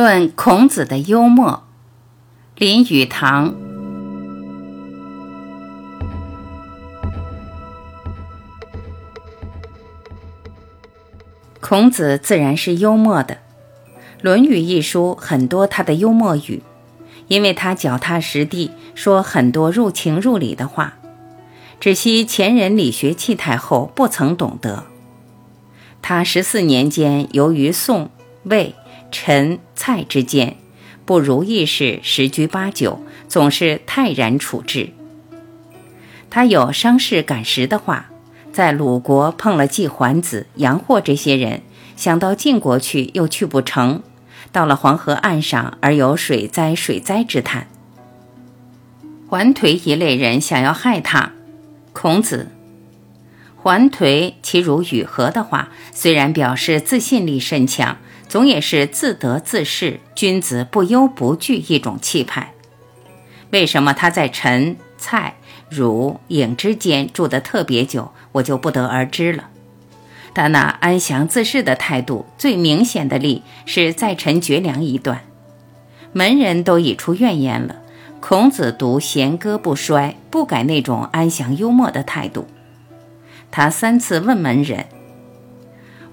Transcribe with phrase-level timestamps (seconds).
[0.00, 1.64] 论孔子的幽默，
[2.56, 3.56] 林语堂。
[11.58, 13.34] 孔子自然是幽默的，
[14.22, 16.62] 《论语》一书很多他的幽默语，
[17.26, 20.98] 因为他脚踏实地，说很多入情入理的话，
[21.80, 24.84] 只惜前人理学气太后不曾懂得。
[26.00, 28.10] 他十四年间，由于宋、
[28.44, 28.76] 魏。
[29.10, 30.56] 陈、蔡之间
[31.04, 34.90] 不如意事十居八九，总是泰然处置。
[36.30, 38.10] 他有伤势赶时的话，
[38.52, 41.62] 在鲁国碰了季桓子、杨霍这些人，
[41.96, 44.02] 想到晋国去又去不成，
[44.52, 47.68] 到了黄河岸上而有水灾水灾之叹。
[49.26, 51.32] 桓颓一类人想要害他，
[51.94, 52.48] 孔子。
[53.56, 57.96] 桓颓其如与和的话，虽然表示自信力甚强。
[58.28, 62.52] 总也是自得自适，君子不忧不惧一种气派。
[63.50, 65.36] 为什么他在陈、蔡、
[65.70, 69.48] 汝、颍之间住得特别久，我就不得而知了。
[70.34, 75.24] 他那安详自适的态度，最明显的例是在陈绝粮一段，
[76.12, 77.76] 门人都已出怨言了。
[78.20, 82.46] 孔子读弦歌不衰，不改那种安详幽默的态度。
[83.50, 84.84] 他三次问门人。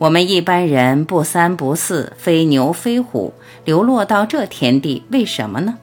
[0.00, 3.34] 我们一般人不三不四，非牛非虎，
[3.66, 5.76] 流落到这田地，为什么呢？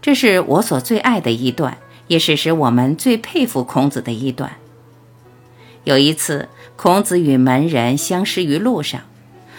[0.00, 4.54] 这是我所最爱的一段，也是使我们最佩服孔子的一段。
[5.84, 9.02] 有一次，孔子与门人相识于路上，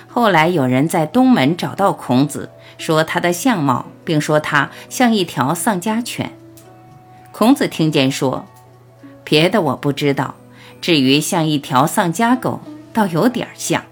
[0.10, 6.34] 后来有人在东门找到孔子，说他的相貌，并说他像一条丧家犬。
[7.32, 8.46] 孔子听见说
[9.24, 10.36] ：“别的我不知道，
[10.82, 12.60] 至于像一条丧家狗。”
[12.94, 13.84] 倒有点像。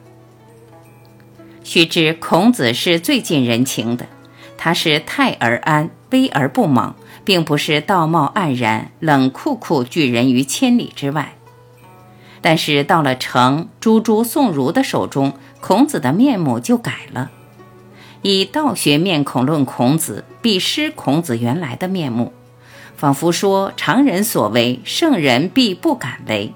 [1.63, 4.07] 须知孔子是最近人情的，
[4.57, 11.33] 他是泰而安，威而不猛，并不是道貌岸然、冷酷酷拒人于千里之外。
[12.41, 17.29] 但是到了成朱朱宋儒的手中，孔子的面目就改了。
[18.23, 22.33] 以道学面孔论孔子，必失孔子原来的面目，
[22.97, 26.53] 仿佛说常人所为，圣人必不敢为。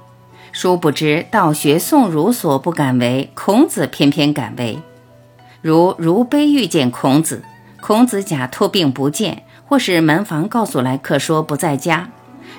[0.58, 4.80] 殊不知，道学宋儒所不敢为，孔子偏偏敢为。
[5.62, 7.44] 如如碑遇见孔子，
[7.82, 12.10] 孔子假托病不见，或是门房告诉来客说不在家，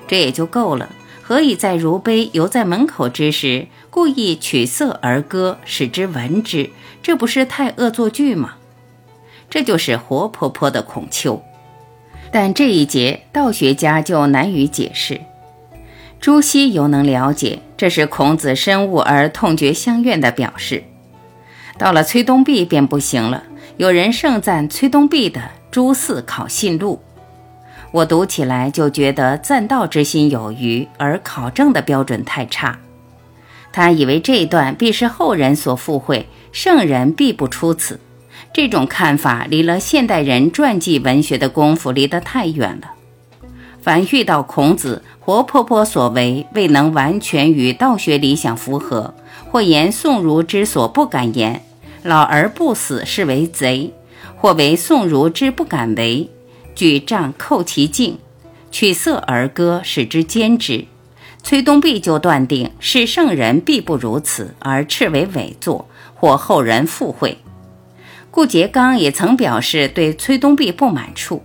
[0.07, 0.91] 这也就够了。
[1.23, 6.69] 何以在如碑犹在门口之时，故意取色而歌，使之闻之？
[7.03, 8.57] 这不是太恶作剧吗？
[9.49, 11.43] 这就是活泼泼的孔丘。
[12.31, 15.19] 但这一节道学家就难于解释。
[16.21, 20.85] 朱熹犹能了解，这是孔子深恶而痛绝相怨的表示。
[21.79, 23.43] 到了崔东壁便不行了。
[23.77, 27.03] 有人盛赞崔东壁的《朱四考信录》，
[27.91, 32.79] 我读起来就觉得赞道之心有余，而考证的标准太差。
[33.75, 38.01] 他以为这一段必是后人所附会，圣人必不出此。
[38.55, 42.95] 这种看法离了现代人传记文学的功夫离得太远了。
[43.87, 49.15] 凡遇到孔子活泼泼所为未能完全与道学理想符合，
[49.49, 51.63] 或言宋儒之所不敢言，
[52.03, 53.93] 老而不死是为贼；
[54.35, 56.29] 或为宋儒之不敢为，
[56.75, 58.19] 举杖扣其颈，
[58.73, 60.87] 取色而歌，使之兼之。
[61.45, 67.39] 崔东壁就断定是圣人必不如此，而斥为伪作，或后人附会。
[68.33, 71.41] 顾颉刚也曾表示对崔东壁不满处。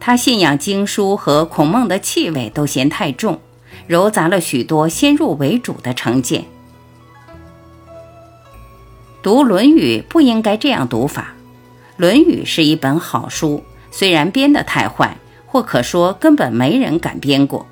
[0.00, 3.38] 他信仰经书和孔孟的气味都嫌太重，
[3.86, 6.46] 糅杂了许多先入为主的成见。
[9.22, 11.34] 读《论语》不应该这样读法，
[12.00, 17.60] 《论语》是一本好书，虽然编得太坏，或可说根本没人敢编过。《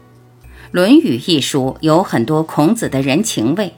[0.70, 3.72] 论语》一书有很多孔子的人情味，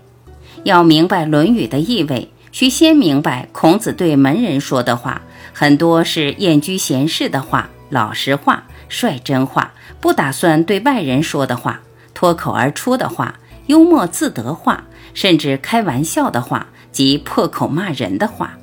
[0.65, 5.23] 要明白《论语》的意味，需先明白孔子对门人说的话，
[5.53, 7.71] 很多是厌居闲适的话。
[7.91, 11.81] 老实话、率真话，不打算对外人说的话，
[12.15, 18.57] 脱口而出的话，幽默自得话，甚至开玩笑的话及破口骂人的话。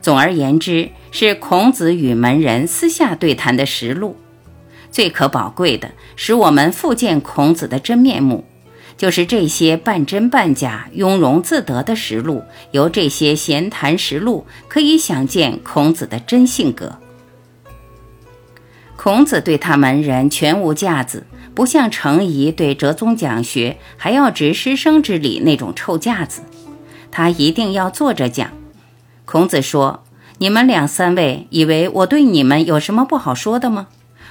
[0.00, 4.16] 总而言之，是孔子与门人私下对谈的实录。
[4.90, 8.44] 最可宝贵的，使我们复见孔子的真面目，
[8.98, 12.44] 就是这些半真半假、雍容自得的实录。
[12.72, 16.98] 由这些闲谈实录，可以想见孔子的真性格。
[19.04, 26.40] 孔子对他门人全无架子，不像程颐对哲宗讲学还要执师生之礼那种臭架子。
[27.10, 28.50] 他一定要坐着讲。
[29.26, 30.04] 孔子说
[30.40, 33.88] ：“你们两三位以为我对你们有什么不好说的吗？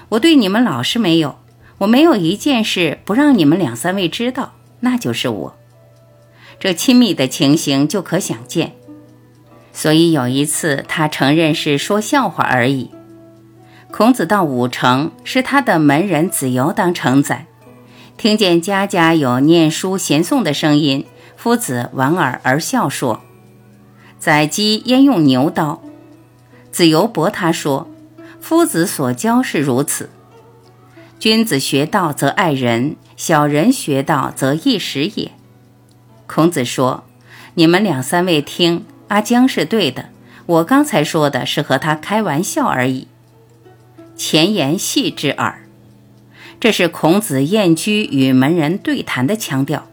[0.10, 1.36] 我对你们老是没有，
[1.78, 5.56] 我没有一件事不让你们两三位知道，那就是我。
[6.60, 8.74] 这亲密的情形就可想见。
[9.72, 12.90] 所以有一次，他承认是说笑话而已。
[13.96, 17.46] 孔子到武城，是他的门人子由当承载，
[18.18, 21.06] 听见家家有念书咸诵的声音，
[21.38, 23.22] 夫子莞尔而笑说
[24.18, 25.84] ：“宰鸡焉用牛刀？”
[26.74, 27.88] 子由驳他说
[28.42, 30.10] ：“夫子所教是如此。
[31.20, 35.34] 君子学道则爱人，小人学道则易时也。”
[36.26, 37.04] 孔子说
[37.54, 40.10] ：“你们两三位听。”阿江是对的，
[40.48, 43.08] 我刚才说的是和他开玩笑而已。
[44.16, 45.68] 前言戏之耳，
[46.60, 49.88] 这是孔子宴居与门人对谈的腔调。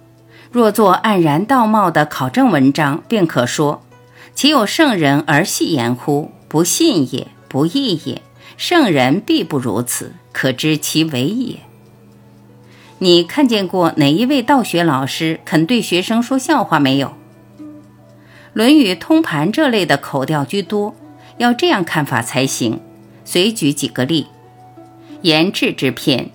[0.53, 3.83] 若作黯然道貌的考证文章，便可说：
[4.35, 6.33] 岂有圣人而戏言乎？
[6.49, 8.23] 不信也，不义也。
[8.57, 11.61] 圣人必不如此，可知其为也。
[12.99, 17.09] 你看见过哪一位道学老师肯对学生说笑话没有？
[18.53, 20.95] 《论语》通盘这类的口调居多，
[21.39, 22.81] 要这样看法才行。
[23.33, 24.27] 随举几个例：
[25.23, 26.31] 言志之篇，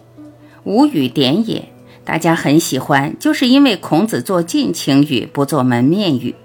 [0.63, 1.67] 无语点也，
[2.05, 6.35] 大家很喜欢，就是因为孔子做近情语，不做门面语。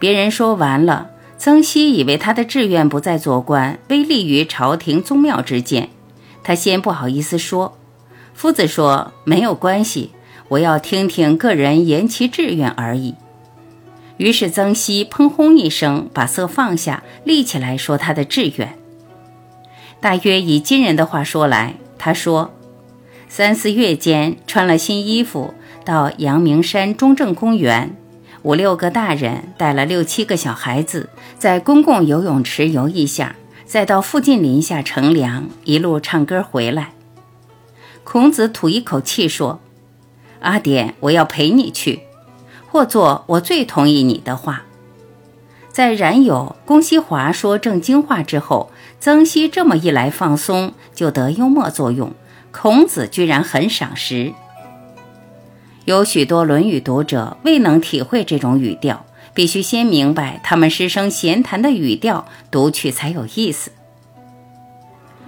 [0.00, 5.90] 别人说完了，曾皙以为他的志愿不在做官，微利于朝廷宗庙之见，
[6.42, 7.78] 他先不好意思说。
[8.34, 10.10] 夫子说没有关系，
[10.48, 13.14] 我要听听个人言其志愿而已。
[14.16, 18.76] 于是曾皙砰轰一声，把色放下，立起来说他的志愿。
[20.00, 22.52] 大约以今人的话说来，他说：
[23.28, 25.54] 三四月间穿了新衣服，
[25.84, 27.96] 到阳明山中正公园，
[28.42, 31.08] 五六个大人带了六七个小孩子，
[31.38, 33.34] 在公共游泳池游一下，
[33.64, 36.92] 再到附近林下乘凉，一路唱歌回来。
[38.04, 39.58] 孔子吐一口气说
[40.40, 42.02] ：“阿典，我要陪你去。”
[42.70, 44.64] 或作我最同意你的话，
[45.72, 52.12] 在冉有、公西华说正经话之后，曾皙这么一来放松，就得幽默作用。
[52.50, 54.32] 孔子居然很赏识。
[55.84, 59.04] 有许多《论语》读者未能体会这种语调，
[59.34, 63.70] 必须先明白他们师生闲谈的语调，读去才有意思。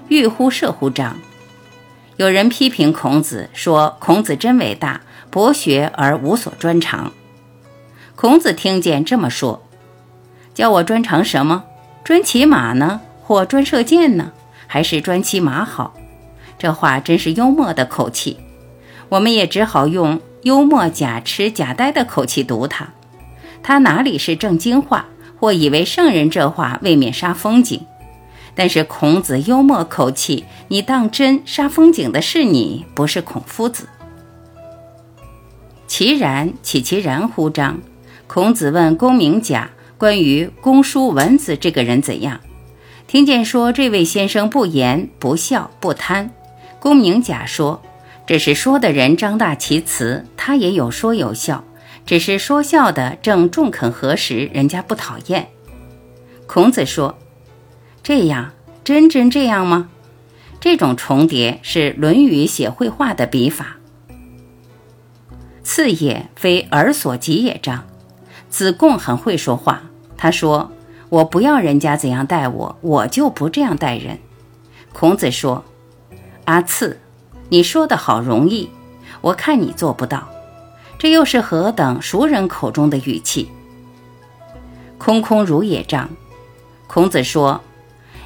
[0.08, 1.18] 欲乎射乎张，
[2.16, 7.12] 有人批评孔子说：“孔子真伟大，博学而无所专长。”
[8.16, 9.62] 孔子听见这么说，
[10.54, 11.64] 叫我专长什么？
[12.02, 14.32] 专骑马呢，或专射箭呢，
[14.66, 15.92] 还是专骑马好？
[16.58, 18.38] 这话真是幽默的口气。
[19.10, 22.88] 我们也只好用幽默假痴假呆的口气读他。
[23.62, 25.04] 他哪里是正经话？
[25.38, 27.84] 或以为圣人这话未免杀风景。
[28.54, 33.86] 但是孔子幽默口气，你当真杀风景的是你，不是孔夫子。
[35.86, 37.50] 其然，岂其然乎？
[37.50, 37.78] 章。
[38.26, 42.40] 孔子问公明贾关于公叔文子这个人怎样？
[43.08, 46.30] 听见说这位先生不言不笑不贪。
[46.78, 47.80] 公明贾说
[48.26, 51.64] ：“这是说的人张大其词，他也有说有笑，
[52.04, 55.48] 只是说笑的正中肯合时，人家不讨厌。”
[56.46, 57.18] 孔子说
[58.04, 58.52] ：“这样
[58.84, 59.88] 真真这样吗？
[60.60, 63.78] 这种重叠是《论语》写绘画的笔法。
[65.62, 67.86] 次也非尔所及也，章。”
[68.50, 69.84] 子贡很会说话，
[70.18, 70.70] 他说
[71.08, 74.18] ：“我不要人家怎样待我，我就不这样待人。”
[74.92, 75.64] 孔子说
[76.46, 76.98] ：“阿次，
[77.48, 78.70] 你说的好容易，
[79.20, 80.28] 我看你做不到。
[80.98, 83.50] 这又是何等熟人口中的语气？”
[84.98, 86.10] 空空如也，章。
[86.88, 87.60] 孔子说：“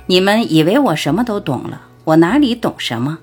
[0.07, 3.19] 你们以为我什么都懂了，我哪里懂什么？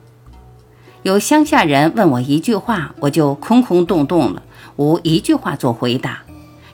[1.01, 4.43] 有乡下人问我一句话，我就空空洞洞了，
[4.75, 6.19] 无一句话做回答。”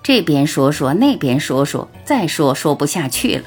[0.07, 3.45] 这边说说，那边说说，再说说不下去了。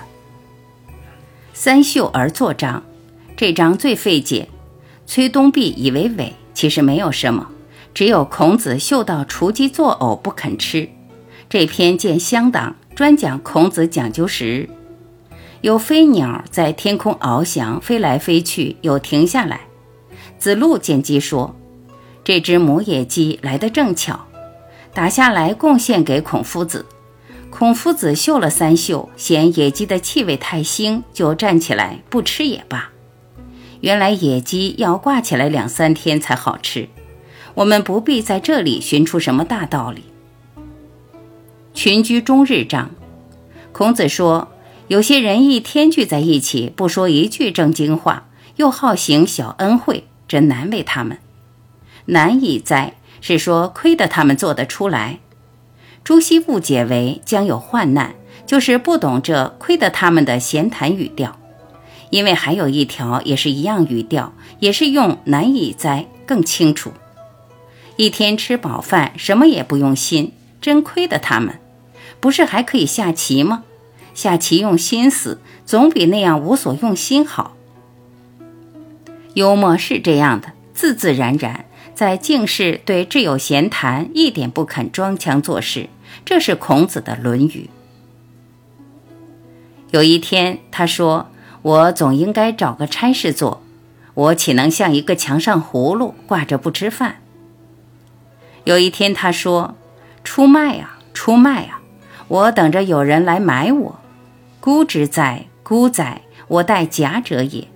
[1.53, 2.83] 三秀而作章，
[3.37, 4.49] 这章最费解。
[5.07, 7.47] 崔东壁以为伪，其实没有什么，
[7.95, 10.89] 只有孔子嗅到雏鸡作呕不肯吃。
[11.49, 14.69] 这篇见乡党，专讲孔子讲究时，
[15.61, 19.61] 有飞鸟在天空翱翔，飞来飞去，又停下来。
[20.41, 21.55] 子路见鸡说
[22.25, 24.25] ：“这只母野鸡来得正巧。”
[24.93, 26.87] 打下来贡献给孔夫子，
[27.51, 32.91] 孔夫子嗅了三嗅，嫌野鸡的气味太腥，就站起来不吃也罢。
[33.81, 36.89] 原来野鸡要挂起来两三天才好吃。
[37.55, 40.05] 我们不必在这里寻出什么大道理。
[41.75, 42.91] 群居终日章，
[43.73, 44.49] 孔子说
[44.89, 51.19] ：“有些人一天聚在一起，不说一句正经话，又好行小恩惠，真难为他们。
[52.07, 55.19] 难以哉，是说亏得他们做得出来。
[56.05, 58.15] 朱熹误解为将有患难，
[58.47, 61.39] 就是不懂这亏得他们的闲谈语调。
[62.11, 66.93] 因为还有一条也是一样语调，也是用难以哉更清楚。
[67.97, 71.59] 一天吃饱饭，什么也不用心，真亏得他们。
[72.21, 73.65] 不是还可以下棋吗？
[74.15, 77.55] 下棋用心思，总比那样无所用心好。
[79.35, 81.67] 幽默是这样的，自自然然，
[81.99, 85.89] 在静室对挚友闲谈，一点不肯装腔作势。
[86.25, 87.69] 这是孔子的《论语》。
[89.91, 91.29] 有一天，他说。
[91.63, 93.65] 我总应该找个差事做，
[94.15, 97.17] 我岂能像一个墙上葫芦挂着不吃饭？
[98.63, 99.75] 有一天他说
[100.23, 101.81] ：“出卖啊，出卖啊！
[102.29, 103.99] 我等着有人来买我。
[104.61, 107.67] 孤之在，孤在，我待假者也。”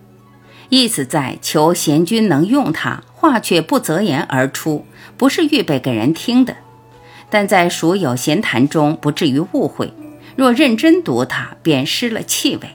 [0.71, 4.85] 意思在求贤君能用他，话却不择言而出，
[5.17, 6.57] 不是预备给人听的。
[7.31, 9.95] 但在熟有闲谈中不至于误会，
[10.35, 12.71] 若认真读它，便失了气味。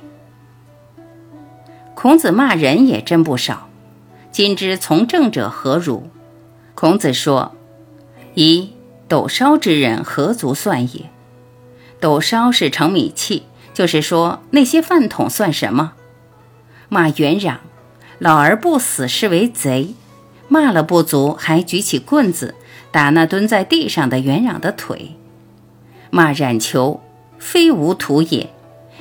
[1.94, 3.68] 孔子骂人也真不少，
[4.32, 6.10] 今之从政者何如？
[6.76, 7.54] 孔子说
[8.36, 8.72] ：“一
[9.10, 11.10] 斗烧之人何足算也？
[12.00, 15.92] 斗烧是盛米器，就是说那些饭桶算什么？
[16.88, 17.58] 骂元壤，
[18.18, 19.94] 老而不死是为贼。
[20.48, 22.56] 骂了不足，还举起棍子
[22.92, 25.16] 打那蹲在地上的元壤的腿。
[26.10, 27.02] 骂冉求，
[27.38, 28.50] 非吾徒也。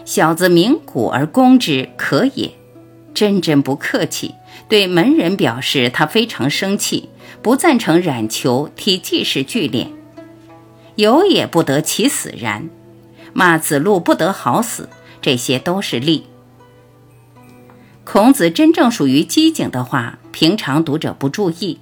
[0.04, 2.52] 小子鸣鼓而攻之，可也。”
[3.14, 4.34] 真真不客气，
[4.68, 7.08] 对门人表示他非常生气，
[7.40, 9.86] 不赞成冉求替季氏聚敛。
[10.96, 12.68] 有也不得其死然，
[13.32, 14.90] 骂子路不得好死，
[15.22, 16.26] 这些都是例。
[18.04, 21.80] 孔子真正属于机警的话，平常读者不注意。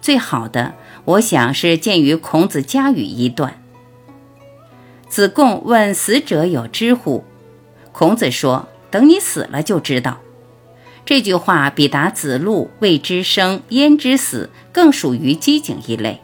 [0.00, 3.60] 最好的，我想是见于孔子家语一段。
[5.08, 7.24] 子贡问死者有知乎？
[7.90, 10.18] 孔子说：“等你死了就知道。”
[11.04, 16.20] 这句话比答子路未知生焉知死更属于机警一类。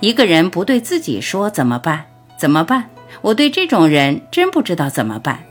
[0.00, 2.04] 一个人不对自己说怎么办？
[2.36, 2.90] 怎么办？
[3.22, 5.42] 我对这种人真不知道怎么办。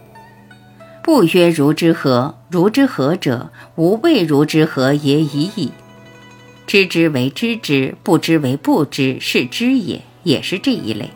[1.04, 2.36] 不曰如之何？
[2.50, 3.52] 如之何者？
[3.76, 5.72] 吾未如之何也已矣。
[6.68, 11.10] 知之为知之，不知为不知，是知也，也是这一类。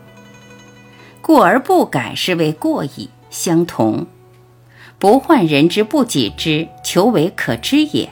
[1.21, 4.07] 过而不改，是谓过矣，相同。
[4.97, 8.09] 不患人之不己知，求为可知也。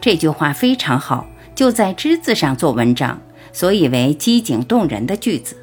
[0.00, 3.20] 这句话非常好，就在“知”字上做文章，
[3.52, 5.56] 所以为机警动人的句子。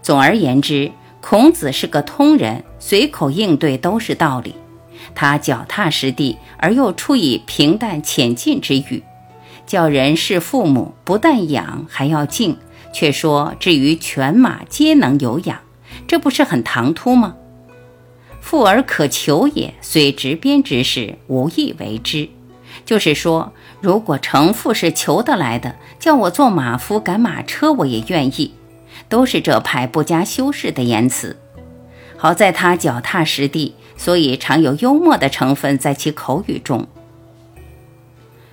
[0.00, 0.90] 总而言之，
[1.22, 4.56] 孔子是个通人，随口应对都是道理。
[5.14, 9.02] 他脚踏实地，而又出以平淡浅近之语，
[9.64, 12.58] 叫人视父母不但养还要敬，
[12.92, 15.60] 却说至于犬马皆能有养，
[16.08, 17.36] 这不是很唐突吗？
[18.40, 22.28] 富而可求也，虽执鞭之事，无益为之。
[22.84, 28.52] 就是说，如果成父是求得来的，叫我做马夫赶马车，我也愿意。
[29.08, 31.36] 都是这派不加修饰的言辞。
[32.16, 36.86] 好在他脚踏实地，所以常有幽默的成分在其口语中。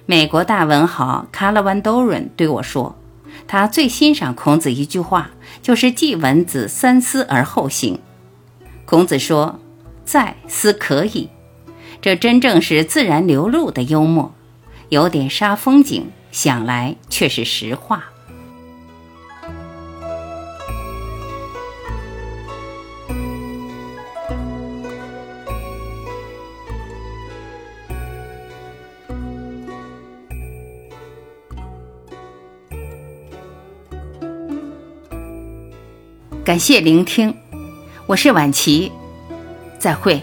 [0.05, 2.96] 美国大文豪卡拉万多伦对我说，
[3.48, 5.31] 他最欣赏孔子一句话，
[5.62, 8.00] 就是“记文子三思而后行”。
[8.86, 9.60] 孔子说。
[10.05, 11.29] 再思可以，
[12.01, 14.34] 这真正是自然流露的幽默，
[14.89, 18.05] 有点煞风景，想来却是实话。
[36.50, 37.32] 感谢聆听，
[38.08, 38.91] 我是晚琪。
[39.77, 40.20] 再会。